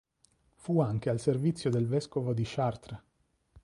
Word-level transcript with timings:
Fu 0.55 0.79
anche 0.81 1.11
al 1.11 1.19
servizio 1.19 1.69
del 1.69 1.85
vescovo 1.85 2.33
di 2.33 2.41
Chartres. 2.43 2.99